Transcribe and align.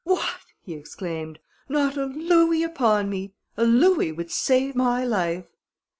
"What!" 0.03 0.41
he 0.63 0.73
exclaimed, 0.73 1.37
"not 1.69 1.95
a 1.95 2.05
louis 2.05 2.63
upon 2.63 3.07
me! 3.11 3.35
A 3.55 3.65
louis 3.65 4.11
would 4.11 4.31
save 4.31 4.73
my 4.75 5.05
life." 5.05 5.45